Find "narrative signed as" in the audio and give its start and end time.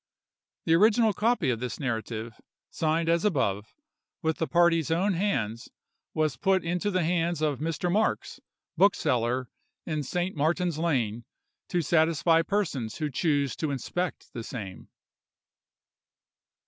1.79-3.23